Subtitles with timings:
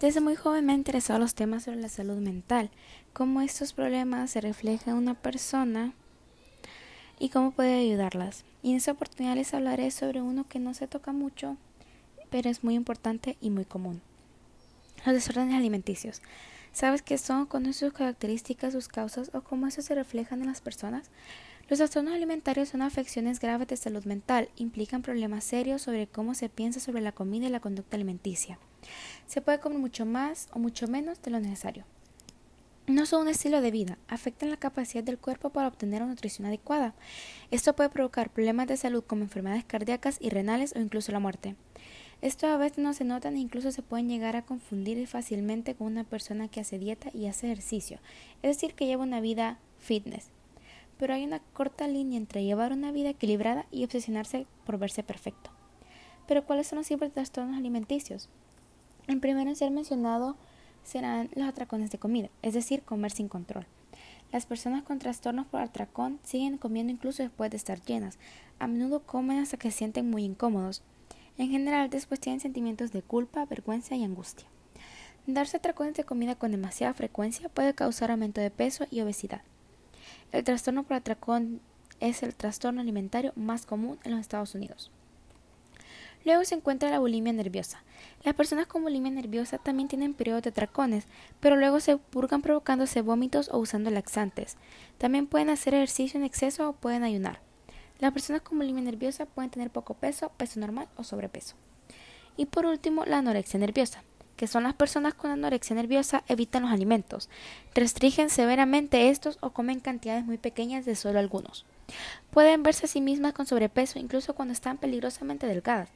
[0.00, 2.70] Desde muy joven me han interesado los temas sobre la salud mental,
[3.12, 5.92] cómo estos problemas se reflejan en una persona
[7.18, 8.44] y cómo puede ayudarlas.
[8.62, 11.56] Y en esta oportunidad les hablaré sobre uno que no se toca mucho,
[12.30, 14.00] pero es muy importante y muy común.
[15.04, 16.22] Los desórdenes alimenticios.
[16.72, 17.46] ¿Sabes qué son?
[17.46, 21.10] ¿Conoces sus características, sus causas o cómo eso se reflejan en las personas?
[21.68, 26.48] Los trastornos alimentarios son afecciones graves de salud mental, implican problemas serios sobre cómo se
[26.48, 28.60] piensa sobre la comida y la conducta alimenticia.
[29.26, 31.84] Se puede comer mucho más o mucho menos de lo necesario.
[32.88, 36.46] No son un estilo de vida, afectan la capacidad del cuerpo para obtener una nutrición
[36.46, 36.94] adecuada.
[37.50, 41.54] Esto puede provocar problemas de salud como enfermedades cardíacas y renales o incluso la muerte.
[42.22, 45.86] Esto a veces no se notan e incluso se pueden llegar a confundir fácilmente con
[45.86, 47.98] una persona que hace dieta y hace ejercicio,
[48.42, 50.30] es decir, que lleva una vida fitness.
[50.98, 55.50] Pero hay una corta línea entre llevar una vida equilibrada y obsesionarse por verse perfecto.
[56.26, 58.30] Pero ¿cuáles son los tipos de trastornos alimenticios?
[59.08, 60.36] El primero en ser mencionado
[60.84, 63.66] serán los atracones de comida, es decir, comer sin control.
[64.32, 68.18] Las personas con trastornos por atracón siguen comiendo incluso después de estar llenas.
[68.58, 70.82] A menudo comen hasta que se sienten muy incómodos.
[71.38, 74.46] En general, después tienen sentimientos de culpa, vergüenza y angustia.
[75.26, 79.40] Darse atracones de comida con demasiada frecuencia puede causar aumento de peso y obesidad.
[80.32, 81.62] El trastorno por atracón
[82.00, 84.90] es el trastorno alimentario más común en los Estados Unidos.
[86.24, 87.82] Luego se encuentra la bulimia nerviosa.
[88.24, 91.06] Las personas con bulimia nerviosa también tienen periodos de tracones,
[91.40, 94.56] pero luego se purgan provocándose vómitos o usando laxantes.
[94.98, 97.40] También pueden hacer ejercicio en exceso o pueden ayunar.
[97.98, 101.56] Las personas con bulimia nerviosa pueden tener poco peso, peso normal o sobrepeso.
[102.36, 104.04] Y por último, la anorexia nerviosa,
[104.36, 107.28] que son las personas con anorexia nerviosa evitan los alimentos,
[107.74, 111.66] restringen severamente estos o comen cantidades muy pequeñas de solo algunos.
[112.30, 115.90] Pueden verse a sí mismas con sobrepeso incluso cuando están peligrosamente delgadas.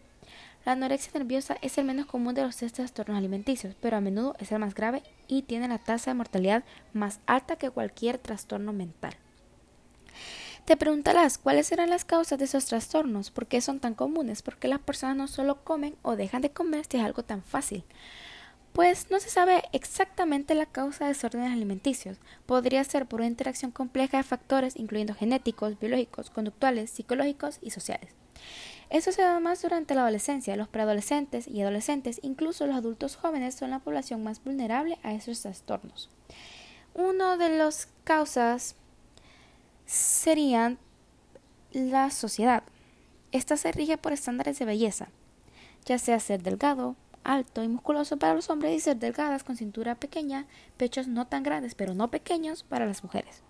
[0.65, 4.37] La anorexia nerviosa es el menos común de los tres trastornos alimenticios, pero a menudo
[4.39, 8.73] es el más grave y tiene la tasa de mortalidad más alta que cualquier trastorno
[8.73, 9.15] mental.
[10.65, 14.57] Te preguntarás cuáles serán las causas de esos trastornos, por qué son tan comunes, por
[14.57, 17.83] qué las personas no solo comen o dejan de comer si es algo tan fácil.
[18.73, 22.19] Pues no se sabe exactamente la causa de desórdenes alimenticios.
[22.47, 28.15] Podría ser por una interacción compleja de factores incluyendo genéticos, biológicos, conductuales, psicológicos y sociales.
[28.93, 30.55] Eso se da más durante la adolescencia.
[30.55, 35.41] Los preadolescentes y adolescentes, incluso los adultos jóvenes, son la población más vulnerable a esos
[35.41, 36.11] trastornos.
[36.93, 38.75] Una de las causas
[39.87, 40.77] serían
[41.73, 42.65] la sociedad.
[43.33, 45.09] Esta se rige por estándares de belleza,
[45.87, 46.95] ya sea ser delgado,
[47.25, 50.45] alto y musculoso para los hombres y ser delgadas con cintura pequeña,
[50.77, 53.41] pechos no tan grandes pero no pequeños para las mujeres.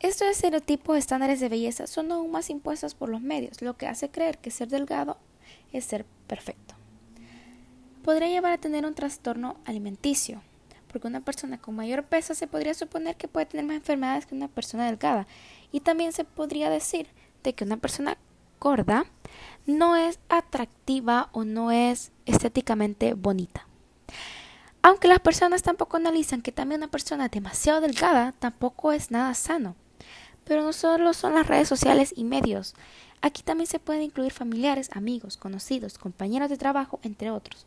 [0.00, 4.10] Estos estereotipos estándares de belleza son aún más impuestos por los medios, lo que hace
[4.10, 5.16] creer que ser delgado
[5.72, 6.74] es ser perfecto.
[8.02, 10.42] Podría llevar a tener un trastorno alimenticio,
[10.88, 14.34] porque una persona con mayor peso se podría suponer que puede tener más enfermedades que
[14.34, 15.26] una persona delgada,
[15.72, 17.08] y también se podría decir
[17.42, 18.18] de que una persona
[18.60, 19.06] gorda
[19.66, 23.66] no es atractiva o no es estéticamente bonita.
[24.82, 29.76] Aunque las personas tampoco analizan que también una persona demasiado delgada tampoco es nada sano.
[30.44, 32.74] Pero no solo son las redes sociales y medios.
[33.20, 37.66] Aquí también se pueden incluir familiares, amigos, conocidos, compañeros de trabajo, entre otros.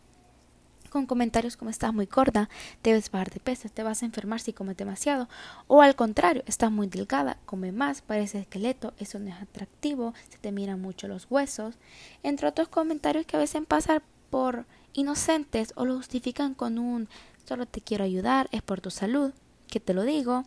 [0.90, 2.50] Con comentarios como estás muy gorda,
[2.82, 5.28] debes bajar de peso, te vas a enfermar si comes demasiado,
[5.68, 10.38] o al contrario, estás muy delgada, come más, parece esqueleto, eso no es atractivo, se
[10.38, 11.76] te miran mucho los huesos,
[12.24, 17.10] entre otros comentarios que a veces pasan por inocentes o lo justifican con un
[17.46, 19.34] solo te quiero ayudar, es por tu salud
[19.78, 20.44] que te lo digo,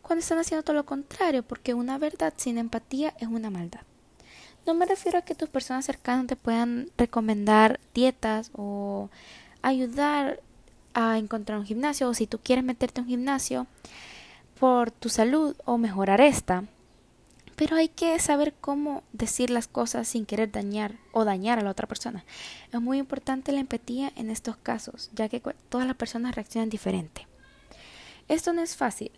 [0.00, 3.82] cuando están haciendo todo lo contrario, porque una verdad sin empatía es una maldad.
[4.64, 9.10] No me refiero a que tus personas cercanas te puedan recomendar dietas o
[9.60, 10.40] ayudar
[10.94, 13.66] a encontrar un gimnasio o si tú quieres meterte en un gimnasio
[14.58, 16.64] por tu salud o mejorar esta.
[17.56, 21.70] Pero hay que saber cómo decir las cosas sin querer dañar o dañar a la
[21.70, 22.24] otra persona.
[22.72, 27.26] Es muy importante la empatía en estos casos, ya que todas las personas reaccionan diferente.
[28.32, 29.10] Esto no es fácil.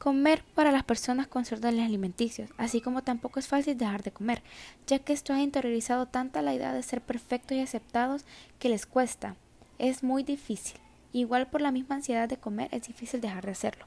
[0.00, 4.42] Comer para las personas con desórdenes alimenticios, así como tampoco es fácil dejar de comer,
[4.88, 8.24] ya que esto ha interiorizado tanta la idea de ser perfectos y aceptados
[8.58, 9.36] que les cuesta.
[9.78, 10.80] Es muy difícil.
[11.12, 13.86] Igual por la misma ansiedad de comer es difícil dejar de hacerlo.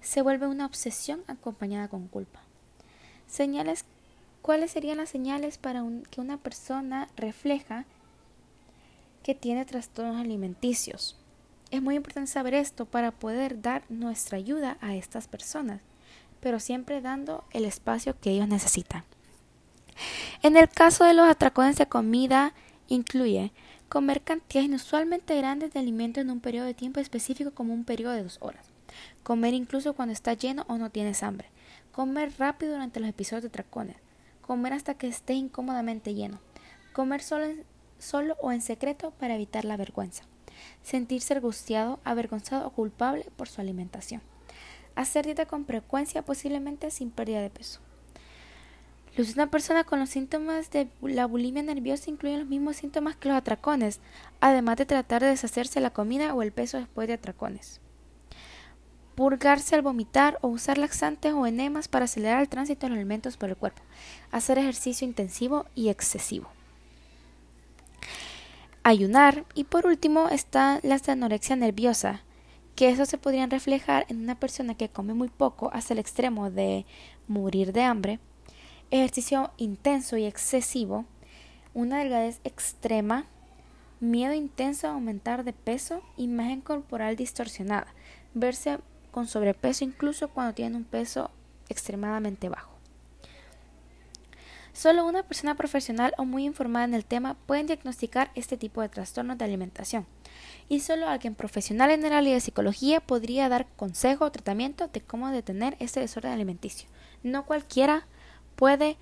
[0.00, 2.42] Se vuelve una obsesión acompañada con culpa.
[3.26, 3.84] Señales
[4.40, 5.82] ¿Cuáles serían las señales para
[6.12, 7.86] que una persona refleja
[9.24, 11.18] que tiene trastornos alimenticios?
[11.74, 15.80] Es muy importante saber esto para poder dar nuestra ayuda a estas personas,
[16.38, 19.02] pero siempre dando el espacio que ellos necesitan.
[20.44, 22.54] En el caso de los atracones de comida,
[22.86, 23.50] incluye
[23.88, 28.12] Comer cantidades inusualmente grandes de alimentos en un periodo de tiempo específico como un periodo
[28.12, 28.68] de dos horas.
[29.24, 31.48] Comer incluso cuando está lleno o no tienes hambre.
[31.90, 33.96] Comer rápido durante los episodios de tracones.
[34.42, 36.38] Comer hasta que estés incómodamente lleno.
[36.92, 37.46] Comer solo,
[37.98, 40.22] solo o en secreto para evitar la vergüenza.
[40.82, 44.22] Sentirse angustiado, avergonzado o culpable por su alimentación.
[44.94, 47.80] Hacer dieta con frecuencia, posiblemente sin pérdida de peso.
[49.16, 53.28] Los una persona con los síntomas de la bulimia nerviosa incluyen los mismos síntomas que
[53.28, 54.00] los atracones,
[54.40, 57.80] además de tratar de deshacerse la comida o el peso después de atracones.
[59.14, 63.36] Purgarse al vomitar o usar laxantes o enemas para acelerar el tránsito de los alimentos
[63.36, 63.82] por el cuerpo.
[64.32, 66.48] Hacer ejercicio intensivo y excesivo.
[68.86, 69.46] Ayunar.
[69.54, 72.20] Y por último está la anorexia nerviosa,
[72.76, 76.50] que eso se podría reflejar en una persona que come muy poco hasta el extremo
[76.50, 76.84] de
[77.26, 78.20] morir de hambre.
[78.90, 81.06] Ejercicio intenso y excesivo,
[81.72, 83.24] una delgadez extrema,
[84.00, 87.86] miedo intenso a aumentar de peso, imagen corporal distorsionada,
[88.34, 91.30] verse con sobrepeso incluso cuando tienen un peso
[91.70, 92.73] extremadamente bajo.
[94.74, 98.88] Solo una persona profesional o muy informada en el tema puede diagnosticar este tipo de
[98.88, 100.04] trastornos de alimentación,
[100.68, 105.00] y solo alguien profesional en el área de psicología podría dar consejo o tratamiento de
[105.00, 106.88] cómo detener este desorden alimenticio.
[107.22, 108.06] No cualquiera
[108.56, 108.96] puede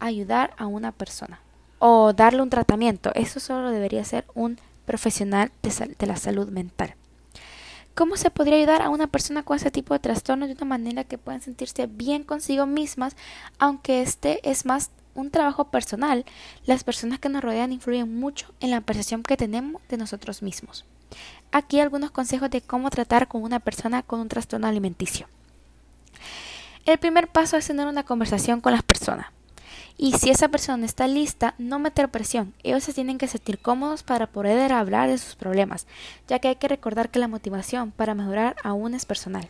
[0.00, 1.40] ayudar a una persona
[1.78, 3.12] o darle un tratamiento.
[3.14, 6.96] Eso solo debería ser un profesional de, la salud mental.
[7.94, 11.04] ¿Cómo se podría ayudar a una persona con ese tipo de trastornos de una manera
[11.04, 13.16] que puedan sentirse bien consigo mismas,
[13.58, 16.24] aunque este es más un trabajo personal?
[16.64, 20.84] Las personas que nos rodean influyen mucho en la percepción que tenemos de nosotros mismos.
[21.50, 25.28] Aquí algunos consejos de cómo tratar con una persona con un trastorno alimenticio.
[26.84, 29.26] El primer paso es tener una conversación con las personas.
[29.98, 32.54] Y si esa persona está lista, no meter presión.
[32.62, 35.86] Ellos se tienen que sentir cómodos para poder hablar de sus problemas,
[36.28, 39.48] ya que hay que recordar que la motivación para mejorar aún es personal.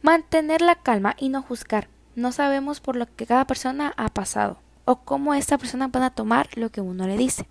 [0.00, 1.88] Mantener la calma y no juzgar.
[2.16, 6.14] No sabemos por lo que cada persona ha pasado o cómo esta persona va a
[6.14, 7.46] tomar lo que uno le dice.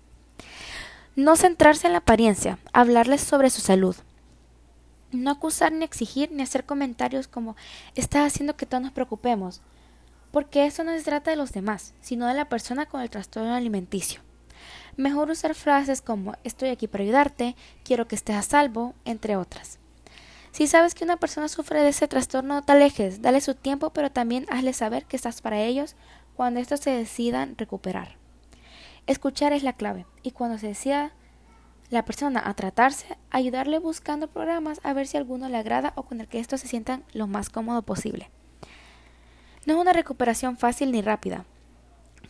[1.16, 3.96] No centrarse en la apariencia, hablarles sobre su salud,
[5.12, 7.56] no acusar ni exigir ni hacer comentarios como
[7.94, 9.60] está haciendo que todos nos preocupemos,
[10.32, 13.54] porque eso no se trata de los demás, sino de la persona con el trastorno
[13.54, 14.20] alimenticio.
[14.96, 19.78] Mejor usar frases como estoy aquí para ayudarte, quiero que estés a salvo, entre otras.
[20.54, 23.90] Si sabes que una persona sufre de ese trastorno, no te alejes, dale su tiempo,
[23.90, 25.96] pero también hazle saber que estás para ellos
[26.36, 28.18] cuando estos se decidan recuperar.
[29.08, 31.10] Escuchar es la clave, y cuando se decida
[31.90, 36.20] la persona a tratarse, ayudarle buscando programas a ver si alguno le agrada o con
[36.20, 38.30] el que estos se sientan lo más cómodo posible.
[39.66, 41.46] No es una recuperación fácil ni rápida,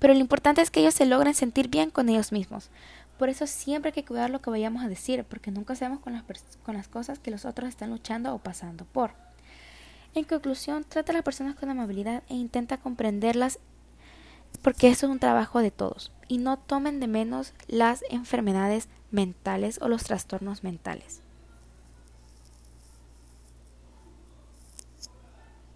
[0.01, 2.71] pero lo importante es que ellos se logren sentir bien con ellos mismos.
[3.19, 6.13] Por eso siempre hay que cuidar lo que vayamos a decir, porque nunca sabemos con
[6.13, 6.25] las,
[6.63, 9.13] con las cosas que los otros están luchando o pasando por.
[10.15, 13.59] En conclusión, trata a las personas con amabilidad e intenta comprenderlas
[14.63, 19.79] porque eso es un trabajo de todos y no tomen de menos las enfermedades mentales
[19.83, 21.24] o los trastornos mentales.